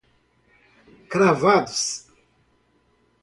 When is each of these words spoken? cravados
cravados 1.11 2.07